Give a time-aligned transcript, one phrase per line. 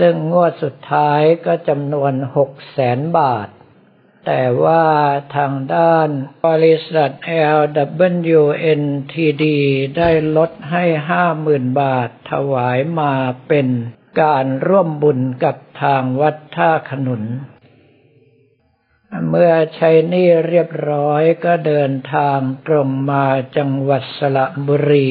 [0.00, 3.48] ซึ่งงวดสุดท้ายก็จำนวนหกแสนบาท
[4.26, 4.86] แต่ว่า
[5.36, 6.08] ทางด้าน
[6.46, 7.10] บริษัท
[7.58, 9.44] LWNTD
[9.96, 13.14] ได้ลดให้ห้าหมื่นบาทถวายมา
[13.48, 13.68] เป็น
[14.22, 17.22] การร่วมบุญกับทางวัดท่าขนุน
[19.28, 23.24] เมื่อใช้นี่เรียบร้อยก็เดินทางตรงมา
[23.56, 25.10] จังหวัดสระบุรี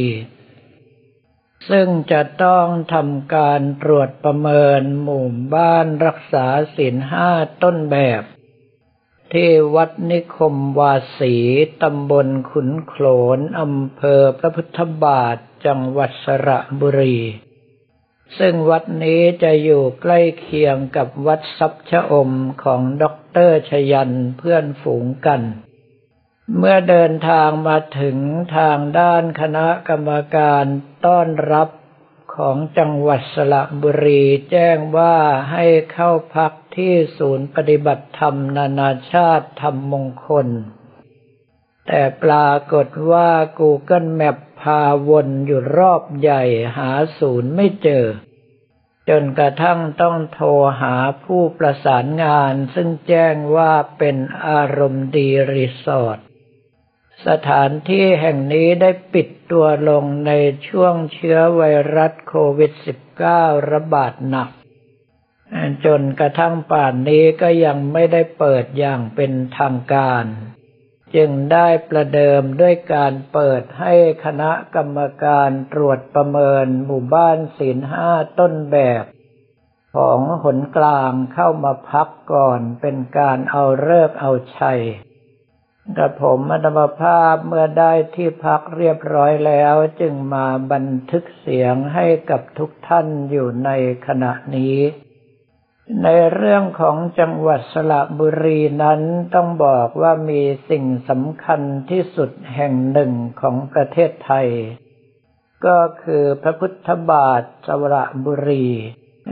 [1.70, 7.30] ซึ่งจะต้องทำการตรวจประเมินหมู่บ้านรักษาศีลห้า
[7.64, 8.24] ต้นแบบ
[9.34, 11.36] ที่วัดนิคมวาสี
[11.84, 13.06] ตำบลขุนโขล
[13.38, 17.18] นอำเภอพระพุทธบาทจังหวัดสระบุรี
[18.40, 22.32] ซึ่งวัดนี้จะอยู่ใกล้เคียงกับวัดซับชะอม
[22.64, 25.42] ของด็อกเตอร์ชยันเพื่อนฝูงกัน
[26.58, 28.18] เมื่อเดินทางมาถึง
[28.58, 30.66] ทางด้านคณะกรรมการ
[31.06, 31.70] ต้อนรับ
[32.36, 35.18] ของจังหวัดสระบุรีแจ้งว่า
[35.52, 40.48] ให้เข้าพักที่ศูนย์ปฏิบัติธรรมนานาชาติธรรมมงคล
[41.88, 43.30] แต่ปรากฏว่า
[43.60, 46.44] Google Map พาวนอยู่รอบใหญ่
[46.78, 48.06] หาศูนย์ไม่เจอ
[49.10, 50.50] จนกระทั่งต้องโทร
[50.82, 54.18] หาผู้ประสานงานซึ่งแจ้งว่าเป็น
[54.48, 56.20] อารมณ์ดีรีสอร์ท
[57.28, 60.32] สถานที่แห่งนี้ได้ปิดตัวลงใน
[60.68, 61.62] ช่วงเชื้อไว
[61.96, 62.72] รัสโควิด
[63.22, 64.50] -19 ระบาดหนัก
[65.86, 70.26] จนกระทั่งป่านนี้ก็ยังไม่ได้เปิดอย่างเป็นทางการ
[71.16, 73.94] จึงได้ประเดิมด้วยการเปิดให้
[74.26, 79.04] คณะกรรมการตรวจประเมินหมู่บ้านศีลห้าต้นแบบ
[79.96, 84.82] ของหนกลางเข้ามาพักก่อนเป็นการเอาเลิกเอาชัย
[85.98, 93.70] กระผมอัตมภาพเมื่อได้ที่พักเรียบร้อยแล้ว จึงมาบันทึกเสียงให้กับทุกท่านอยู่ใน
[94.08, 94.78] ขณะนี้
[96.04, 99.02] ในเรื่องของจังหวัดสระบุรีนั้น
[99.36, 103.12] ต้องบอกว่ามีสิ่งสำคัญที่สุดแห่งหนึ่ง
[103.42, 104.48] ของประเทศไทย
[105.66, 108.68] ก็คือพระพุทธบาทสระบุรี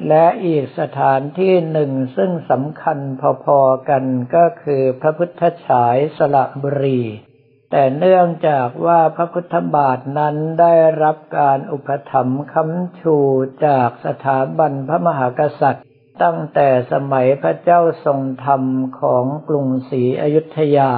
[0.09, 2.99] และอีกสถานที่หนึ่งซึ่งสำคัญ
[3.45, 4.03] พอๆกัน
[4.35, 7.03] ก็คือพระพุทธฉายสระบุรี
[7.71, 13.17] แต่เนื่องจากว่าพระพุทธบาทนั้นได้รับการอุปถัมภ์คำชู
[13.65, 15.85] จากสถาบันพระมหากษัตริย์
[16.23, 18.63] ตั้งแต่สมัยพระเจ้าทรงธรรม
[19.01, 20.93] ของกรุงศรีอยุธยา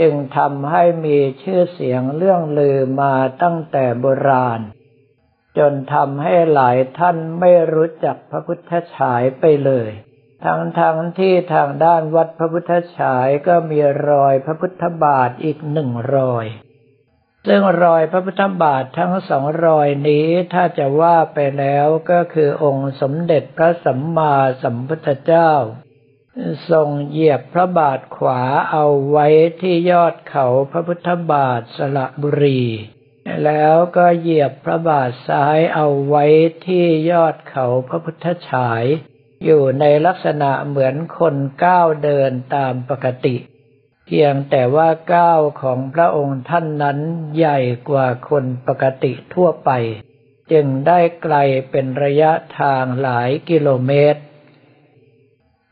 [0.00, 4.60] จึงทำให้มีชื่อเสียงเรื่องลือมาตั้งแต่โบราณ
[5.60, 9.90] จนทำให้หลายท่านไม่รู้จักพระพุทธฉายไปเลย
[10.44, 10.80] ทั้งๆท
[11.18, 13.78] ที่ทางด้านวัดพระพุทธฉายก็มี
[14.08, 16.46] รอยพระพุทธบาทอีกหนึ่งรอย
[17.46, 25.52] ซึ่งรอยพระพุทธบาททั้งสองรอยนี้ถ้าจะว่าไปแล้วก็คือองค์สมเด็จพระสัมมาสัมพุทธเจ้า
[26.70, 29.26] ทรงเหยียบพระบาทขวาเอาไว้
[29.60, 32.62] ที่ยอดเขาพระพุทธบาทสระบุรี
[33.44, 36.24] แล้วก็เหยียบพระบาทซ้ายเอาไว้
[36.66, 38.84] ที่ยอดเขาพระพุทธฉาย
[39.44, 43.36] อยู่ในลักษณะเหมือนคนก้าวเดินตามปกติ
[44.06, 46.98] เพียงแต่ว่าก้าวของพระองค์ท่านนั้น
[47.36, 47.58] ใหญ่
[47.90, 49.70] กว่าคนปกติทั่วไป
[50.52, 51.36] จึงได้ไกล
[51.70, 54.20] เป็นระยะทางหลายกิโลเมตร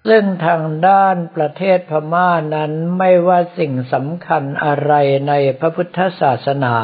[0.08, 4.92] ซึ่งทางด้านประเทศพม่านั้นไม่ว่าสิ่งสำคัญอะไร
[5.28, 6.76] ในพระพุทธศาสนา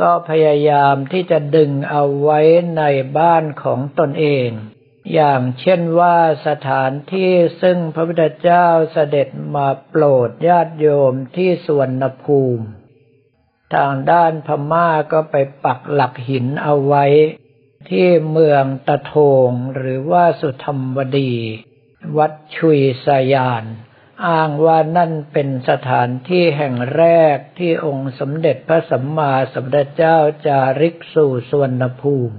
[0.00, 2.40] ก็พยายามที่จะดึงเอาไว้
[2.78, 2.82] ใน
[3.18, 4.50] บ้านของตนเอง
[5.14, 6.16] อย่างเช่นว่า
[6.46, 7.32] สถานที่
[7.62, 12.66] ซึ่งพระพุทธเจ้าเสด็จมาโปรดญาติโยมที่สวนภูมิ
[13.74, 17.04] ทางด้านพม่าก็ไปปักหลักหินเอาไว้
[17.90, 19.14] ที่เมืองตะโท
[19.48, 21.34] งหรือว่าสุธรรมวดี
[22.18, 23.64] วัดชุยสยาน
[24.26, 32.38] อ้างว่านั่นเป็นสถานที่แห่งแรกที่องค์สมเด็จพระสัมมาสัมพุทธเจ้าจาริกสู่สวนภูมิ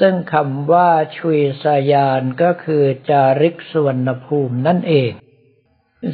[0.00, 5.12] ซึ่งคำว่าชุยสยานก็คือจาริกสวนภูมินั่นเอง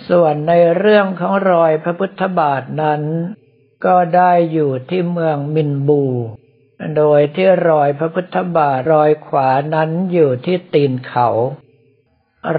[0.08, 3.02] ส่วนในเรื่องของรอยพระพุทธบาทนั้น
[3.86, 6.04] ก็ได้อยู่ที่เมืองมินบู
[6.96, 11.28] โดยที่รอยพระพุทธบาทรอยขวานั้นอยู่ที่ตีนเขา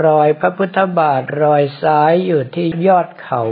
[0.06, 3.44] รอยพระพุทธบาทรอยซ้ายอยู่ที่ยอดเขา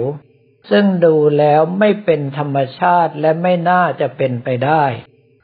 [0.69, 4.83] ซึ่งดูแล้วไม่เป็นธรรมชาติและไม่น่าจะเป็นไปได้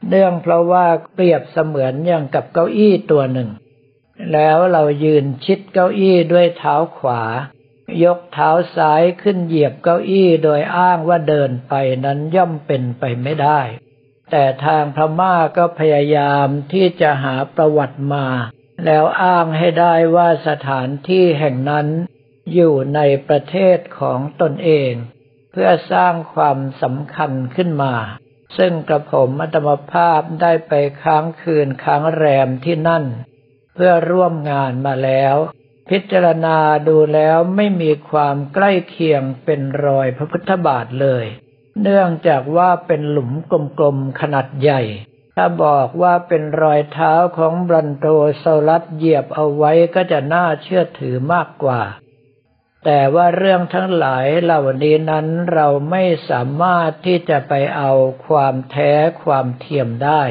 [0.08, 3.48] เนื่องเพราะว่าเปรียบเสมือนอย่างกับเก้าอี้ตัวหนึ่ง
[4.32, 7.22] แล้วเรายืนชิดเก้าอี้ด้วยเท้าขวา
[8.04, 11.74] ยกเท้าซ้ายขึ้นเหยียบเก้าอี้โดยอ้างว่าเดินไป
[12.04, 13.60] นั้นย่อมเป็นไปไม่ได้
[14.30, 18.26] แต่ทางพม่าก็พยายามที่จะหาประวัติมา
[18.84, 21.86] แล้วอ้างให้ได้ว่าสถานที่แห่งนั้น
[22.54, 24.92] อยู่ในประเทศของตนเอง
[25.52, 27.94] เพื่อสร้างความสำคัญขึ้นมา
[28.58, 30.72] ซึ่งกระผมอัตมภาพได้ไป
[31.02, 33.04] ค้างคืนค้างแรมที่นั่น
[33.74, 35.36] เพื่อร่วมงานมาแล้ว
[35.90, 36.58] พิจารณา
[36.88, 41.24] ดูแล้วไม่มีความใกล้เคียงเป็นรอยพระพุทธบาทเลย
[41.82, 43.30] เนื่องจากว่าเป็นหลุม
[43.78, 44.82] กลมๆขนาดใหญ่
[45.40, 48.06] ถ้าบอกว่าเป็นรอยเท้าของบรันโต
[48.38, 51.82] โซลัสเหยียบเอาไว้ก็จะน่าเชื่อถือมากกว่า
[52.84, 57.92] แต่ว่าเรื่องทั้งหลายเหล่านี้นั้นเราไม่สามารถที่จะไปเอา
[58.26, 58.92] ความแท้
[59.24, 60.22] ความเทียมได้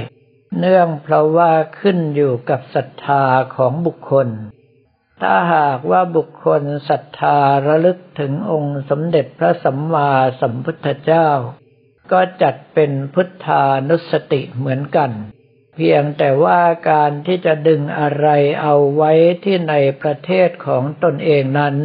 [0.60, 3.24] เนื่องเพราะว่าขึ้นอยู่กับศรัทธา
[3.56, 4.28] ของบุคคล
[5.22, 7.38] ถ้าหากว่าบุคคลศรัทธา
[7.68, 10.10] ระลึกถึงองค์สมเด็จพระสัมมา
[10.42, 11.30] สัมพุทธเจ้า
[12.12, 15.12] ก็จัดเป็นพุทธานุสติเหมือนกัน
[15.76, 18.28] เพียงแต่ว่าการที่จะดึงอะไร
[18.62, 19.12] เอาไว้
[19.44, 21.76] ที่ในประเทศของตนเองนั้น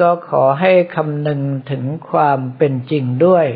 [0.00, 3.46] ก็ขอให้คำนึงถึงความเป็นจริงด้วย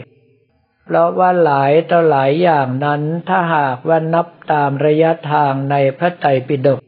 [0.85, 6.81] เพราะว่าหลายต่อหลายอย่างนั้นถ้าหากว่านับตามระยะทางในพระไตรปิฎก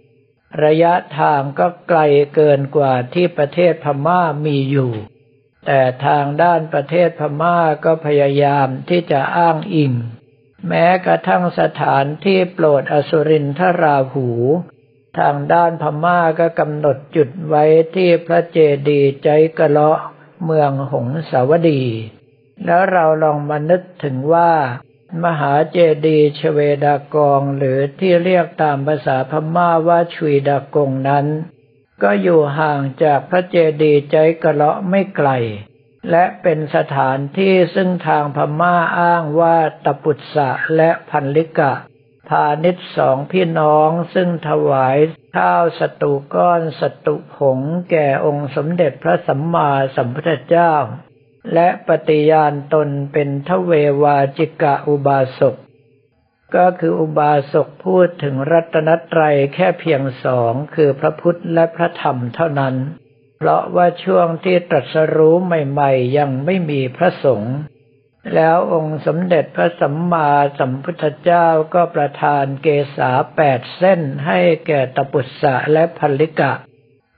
[0.64, 2.00] ระยะทางก็ไกล
[2.34, 4.92] เกินกว่าที่ประเทศพม่ามีอยู่
[5.66, 9.92] แต่ทางด้านประเทศพม่าก็พยายามที่จะอ้างอิง
[10.68, 14.28] แม้กระทั่งสถานที่โปรดอสุรินทราหู
[15.18, 17.64] ทางด้านพม่าก็กำหนดจุดไว้
[17.94, 18.58] ที่พระเจ
[18.88, 19.28] ดีย์ใจ
[19.58, 19.98] กะเลาะ
[20.44, 21.82] เมืองหงสาวดี
[22.64, 24.52] แล้วเราลองมานึกถึงว่า
[25.24, 31.26] มหาเจดีย์ชเวดากองหรือที่เรียกตามภาษาพม่าว่าชุยดากงนั้น
[32.02, 35.30] ก็อยู่ห่างจากพระเจดีย์ใจกระเลาะไม่ไกล
[36.10, 41.72] และเป็นสถานที่ซึ่งทางพม่าอ้างว่าตปุตสะและพันลิกะ
[42.28, 44.96] พาณิชสองพี่น้องซึ่งถวาย
[45.36, 47.58] ข้าวสตุก้อนสตุผง
[47.90, 50.74] แก่องค์สมเด็จพระสัมมาสัมพุทธเจ้า
[51.54, 53.72] และปฏิญาณตนเป็นทเว
[54.02, 55.56] วาจิกะอุบาสก
[56.54, 62.74] ก็คืออุบาสกพูดถึงรัตนตรัยแค่เพียงสองคือพระพุทธและพระธรรมเท่านั้น
[63.38, 67.56] เพราะว่าช่วงที่ตรัสรู้ใหม่ๆ ยังไม่มีพระสงฆ์
[68.34, 76.52] แล้วองค์สมเด็จพระสัมมาสัมพุทธเจ้าก็ประทานเกษาแปดเส้นให้แก่ตปุษสะและพลลิกะ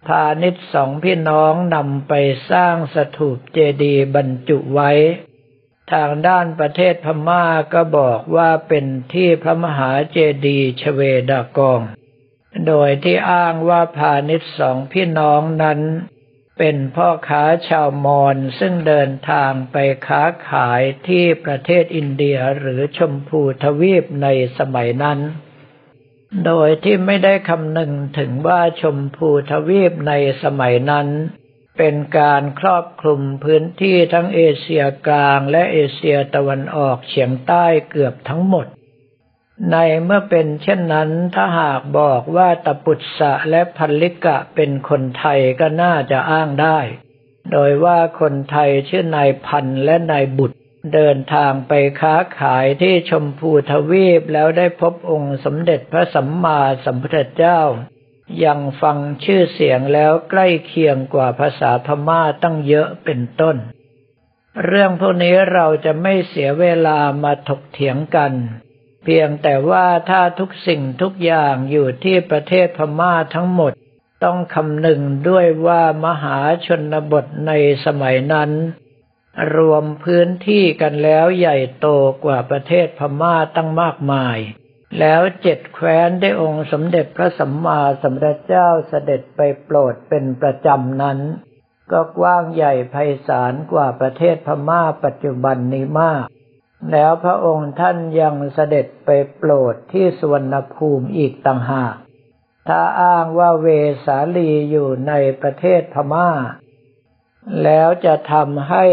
[0.07, 2.15] พาณิชสองพี่น้องนำไป
[2.51, 4.91] สร้างสถูปเจดีย์บรรจุไว้
[5.93, 10.17] ทางด้านประเทศพม่าก็บอกว่าเป็นที่พระมหาเจ
[10.47, 11.81] ดีย์ชเวดากอง
[12.67, 15.81] โดยที่อ้างว่าพาณิชย์สองพี่น้องนั้น
[16.59, 19.77] เป็นพ่อค้าชาวมอญซึ่งเดินทางไป
[20.07, 24.29] ค้าขายที่ประเทศอินเดียหรือชมพูทวีปใน
[24.59, 25.19] สมัยนั้น
[26.47, 31.09] โดยที่ไม่ได้คำนึงถึงว่าชมพูทวีปในสมัยนั้น
[31.79, 38.67] เป็นการครอบคลุมพื้นที่ทั้งเอเชียกลางและเอเชียตะวันออกเฉียงใต้เกือบทั้งหมด
[39.73, 46.79] ในเมื่อเป็นเช่นนั้นถ้าหากบอกว่าตปุตสะและพันลิกะเป็นคนไทยก็น่าจะอ้างได้
[47.53, 50.57] โดยว่าคนไทยชื่อนายพันและนายบุตร
[50.95, 57.61] เดินทางไปค้าขายที่ชมพูทวีปแล้วได้พบองค์สมเด็จพระสัมมาสัมพุทธเจ้า
[58.45, 63.57] ยังฟังชื่อเสียงแล้วใกล้เคียงกว่าภาษาพม่าตั้งเยอะเป็นต้น
[64.65, 68.33] เรื่องพวกนี้เราจะไม่เสียเวลามาถกเถียงกัน
[69.05, 73.73] เพียงแต่ว่าถ้าทุกสิ่งทุกอย่างอยู่ที่ประเทศพม่าทั้งหมด
[74.25, 77.53] ต้องคำนึงด้วยว่ามหาชนบทใน
[77.85, 78.51] สมัยนั้น
[79.57, 81.87] รวมพื้นที่กันแล้วใหญ่โต
[82.25, 84.39] กว่าประเทศพม่าตั้งมากมาย
[84.99, 91.19] แล้วเจ็ดแคว้นได้องค์สมเด็จพระสัมมาสัมพุทธเจ้าเสด็จไปโปรดเป็นประจำนั้น
[91.93, 92.95] ก็กว้างใหญ่ไพ
[93.29, 96.25] ศาลกว่าประเทศพม่าปัจจุบันนี้มาก
[96.93, 101.95] แล้วพระองค์ท่านยังเสด็จไปโปรดที่สวรรณภูมิอีกต่างหาก
[102.69, 103.67] ถ้าอ้างว่าเว
[104.05, 106.31] สาลีอยู่ในประเทศพม่า
[107.65, 108.85] แล้วจะทำให้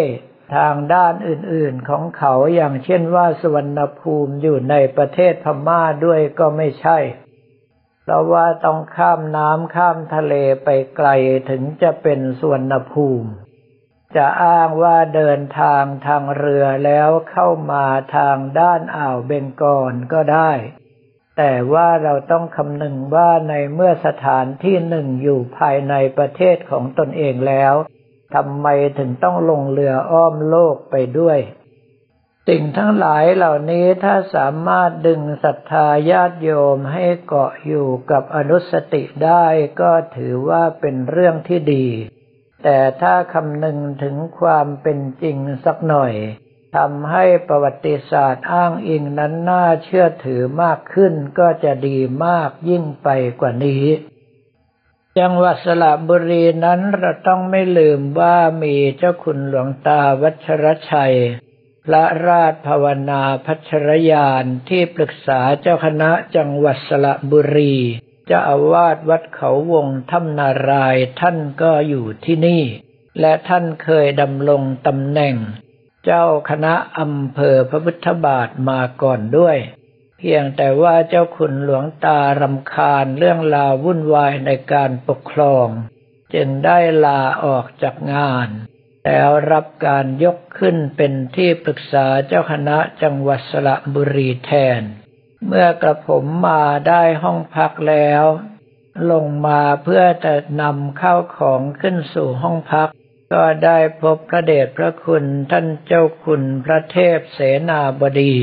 [0.55, 6.97] ทางด้านอื่นๆของเขาอย่างเช่นว่าสวรรณภูมิอยู่ในประเทศพม่าด้วยก็ไม่ใช่
[8.03, 10.33] เพราะว่าต้องข้ามน้ำข้ามทะเล
[10.63, 11.09] ไปไกล
[11.49, 13.29] ถึงจะเป็นสวรรณภูมิ
[14.15, 17.85] จะอ้างว่าเดินทางทางเรือแล้วเข้ามา
[18.15, 20.51] ทางด้านอ่าวเบงกอลก็ได้
[21.37, 27.73] แต่ว่าเราต้องคำนึงว่าในเมื่อสถานที่หนึ่งอยู่ภายในประเทศของตนเองแล้ว
[28.33, 28.67] ทำไม
[28.99, 31.39] ถึงต้องลงเรืออ้อมโลกไปด้วย
[32.49, 39.45] สิ่งทั้งหลายเหล่านี้ถ้าสามารถดึงศรัทธาญาติโยมให้เกาะอยู่กับอนุสติได้
[39.81, 41.87] ก็ถือว่าเป็นเรื่องที่ดี
[42.63, 46.13] แต่ถ้าคำนึงถึงความเป็นจริงสักหน่อย
[46.77, 53.09] ทำให้ประวัติศาสตร์อ้างอิงนั้นน่าเชื่อถือมากขึ้นก็จะดีมากยิ่งไป
[53.41, 53.85] กว่านี้
[55.21, 61.15] จังหวัดสระบุรีนั้นเราต้องไม่ลืมว่ามีเจ้าคุณหลวงตาวัชรชัย
[61.85, 67.75] พระราชภาวนาพัชรยานที่ปรึกษาเจ้าคณะจังหวัดสระบุรี
[68.27, 72.63] เจ้าอาวาสวัดเขาวงถ้ำนารายท่านก็อยู่ที่นี่
[73.19, 75.35] และท่านเคยดำรงตำแหน่ง
[76.05, 79.57] เจ้าคณะอำเภอพระพุทธบาทมาก่อนด้วย
[80.19, 85.67] เพียงแต่ว่าเจ้าขุนหลวงตารำคาญเรื่องราววุ่นวายในการปกครอง
[86.33, 88.49] จึงได้ลาออกจากงาน
[89.05, 94.81] แล้วรับการยกขึ้นเป็นที่ปรึกษาเจ้าคณะจังหวัดสระบุรีแทน
[95.47, 98.23] เมื่อกระผมมาได้ห้องพักแล้ว
[99.11, 102.89] ลงมาเพื่อจะนำเข้าของขึ้นสู่ห้องพัก
[103.33, 108.35] ก็ได้พบพระเดชพระคุณท่านเจ้าคุณพระเทพเสนาบดี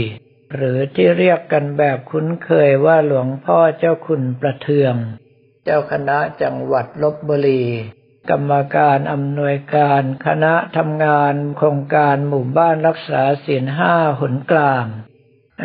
[0.52, 4.94] หรือที่เรียกกันแบบคุ้นเคยว่าหลวงพ่อเจ้าคุณประเทือง
[5.64, 7.64] เจ้าคณะจังหวัดลบบุรี
[8.30, 14.87] กรรมการอำนวยการคณะทำงานโครงการหมู่บ้านรักษาศีลห้าหนกลาง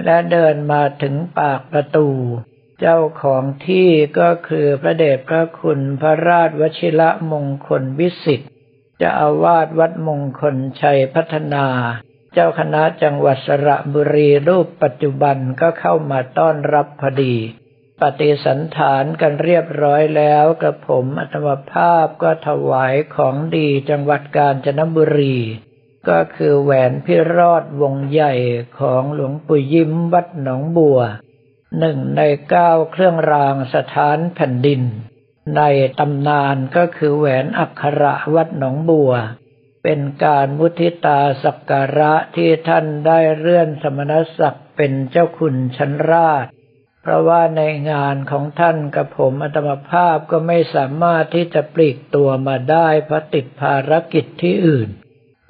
[0.05, 2.09] และเดินมาถึงปากประตู
[2.79, 3.89] เจ้าของที่
[4.19, 8.49] ก็คือพระเดชพระคุณพระราชวชิระมงคลวิสิทธิ์
[9.01, 11.65] จะอาวาสวัดมงคลชัยพัฒนา
[12.39, 17.35] เจ้าคณะจังหวัดสระบุรีรูปปัจจุบันก็เข้ามาต้อนรับพอดี
[18.01, 25.37] ปฏิสันฐานกันเรียบร้อยแล้วกระผมอัตมภาพก็ถวายของดีจังหวัดกาญจนบุรี
[26.09, 28.33] ก็คือแหวนพิรอดวงใหญ่
[28.79, 30.99] ของหลวงปู่ยิ้มวัดหนองบัว
[31.79, 34.81] หนึ่งในเก้าเครื่องรางสถานแผ่นดิน
[35.57, 35.61] ใน
[35.99, 39.13] ตำนานก็คือแหวนอักขระวัดหนองบัว
[39.89, 46.45] เป็นการมุทิตาสักการะที่ท่านได้เลื่อนสมณศักดิ์เป็นเจ้าคุณชั้นราช
[47.01, 54.89] เพราะว่าในงานของท่านกับผมอัตมภาพก็ไม่สามารถที่จะปลีกตัวมาได้เพราะติดภารกิจที่อื่น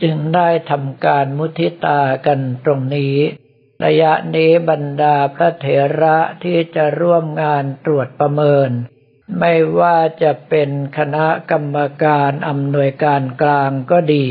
[0.01, 3.15] จึงได้ทำการมุทิตากันตรงนี้
[3.85, 5.67] ระยะนี้บรรดาพระเถ
[6.01, 8.71] ระที่จะร่วมงานตรวจประเมิน
[9.39, 14.27] ไม่ว่าจะเป็นคณะกรรมการอำนวยการกลางก็ดี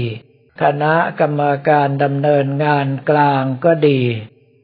[0.63, 4.03] คณะกรรมการดำเนินงานกลางก็ดี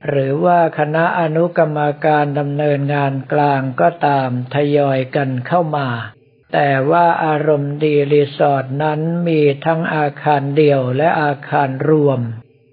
[0.09, 5.89] หรือว่าคณะอนุกรรมการดำเนินงานกลางก็ตามทยอยกันเข้ามา
[6.53, 12.21] แต่ว่าอารมณ์ดีรีสอร์ทนั้นมีทั้งอาคารเดี่ยวและอาคารรวม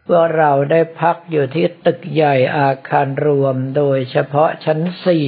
[0.08, 5.28] พวกเราได้พักอยู่ที่ตึกใหญ่อาคารรวมโดยเฉพาะชั้นสี่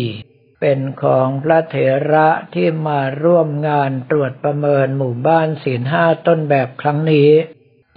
[0.61, 1.75] เป็นของพระเถ
[2.13, 7.29] ระที่มาร่วมงานตรวจประเมินหมู่บ้านศีลห้าต้นแบบครั้งนี้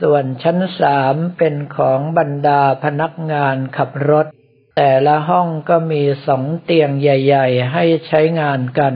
[0.03, 4.27] ส่วนชั้นสามเป็นของบรรดาพนักงานขับรถ
[4.77, 8.95] แต่ละห้องก็มีสองเตียงใหญ่ ๆ ให้ใช้งานกัน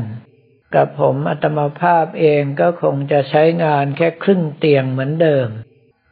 [0.75, 5.49] กับผมอัตมภาพเองก็คงจะใช้งานแค่ครึ่งเตียงเหมือนเดิม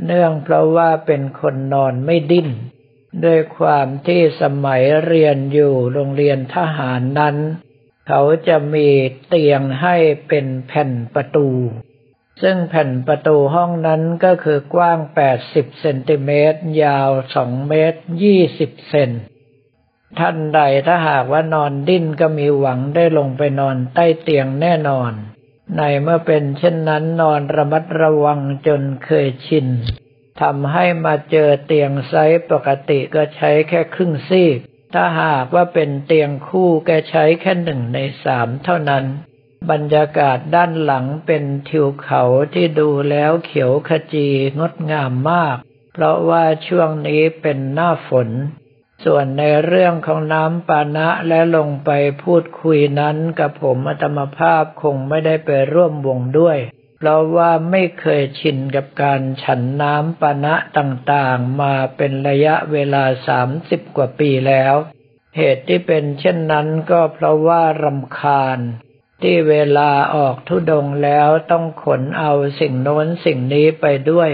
[0.04, 2.48] เนื่องเพราะว่าเป็นคนนอนไม่ดิ้น
[3.24, 7.36] ด้วยความที่สมัยเรียนอยู่โรงเรียนทหารนั้น
[8.08, 8.88] เขาจะมี
[9.28, 9.96] เตียงให้
[10.28, 11.48] เป็นแผ่นประตู
[12.42, 14.98] ซึ่งแผ่นประตูห้องนั้นก็คือกว้าง
[15.40, 18.00] 80 เซนติเมตร ยาว 2 เมตร
[18.42, 19.10] 20 เซน
[20.18, 25.12] ท่านใดถ้าหากว่านอนดิ้นก็มีหวังได้ลงไปนอนใต้เตียงแน่นอน
[25.76, 29.66] ในเมื่อเป็นเช่นนั้นนอนระมัดระวังจนเคยชิน
[30.42, 34.58] ทำให้มาเจอเตียงไซส์ปกติก็ใช้แค่ครึ่งซีก
[34.94, 39.04] ถ้าหากว่าเป็นเตียงคู่แกใช้แค่หนึ่งในสามเท่านั้น
[39.70, 42.22] บรรยากาศด้านหลังเป็นทิวเขา
[42.54, 44.28] ที่ดูแล้วเขียวขจี
[44.58, 45.56] งดงามมาก
[45.92, 48.28] เพราะว่าช่วงนี้เป็นหน้าฝน
[49.04, 51.90] ส่วนในเรื่องของน้ำปานะและลงไป
[52.22, 56.58] พูดคุยนั้นกับผมอัตมภาพคงไม่ได้ไปร่วมวงด้วย
[56.98, 64.74] เพราะว่าไม่เคยชินกับการฉันน้ำปานะต่างๆ มาเป็นระยะเวลาสามสิบกว่าปีแล้ว
[65.36, 68.58] เหตุที่เป็นเช่นนั้นก็เพราะว่ารำคาญ
[69.22, 74.30] ที่เวลาออกทุดงแล้วต้องขนเอาสิ่งโน้นสิ่งนี้ไปด้วย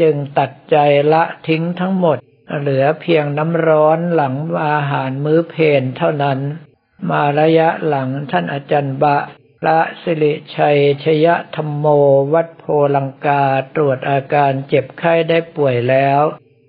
[0.00, 0.76] จึงตัดใจ
[1.12, 2.18] ละทิ้งทั้งหมด
[2.58, 4.34] เหลือเพียงน้ำร้อนหลัง
[4.66, 6.38] อาหารมื้อเพนเท่านั้น
[7.10, 9.16] มาระยะหลังท่านอาจารย์บะ
[9.60, 11.86] พระสิริชัยชยธรรมโม
[12.32, 12.64] วัดโพ
[12.96, 13.42] ลังกา
[13.76, 16.20] ตรวจอาการเจ็บไข้ได้ป่วยแล้ว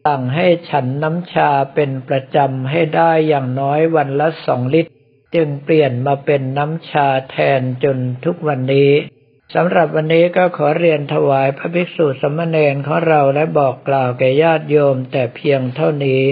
[0.05, 4.91] สั่งให้ฉันน้ำชาเป็นประจำให้ได้อย่างน้อยวันละสองลิตร
[5.35, 8.91] จึงเปลี่ยนมาเป็นน้ำชาแทนจนทุกวันนี้
[9.55, 16.23] สำหรับวันนี้ก็ขอเรียนถวายพระภิกษุสมณเณรของเราและบอกกล่าวแก่ญาติโยมแต่เพียงเท่านี้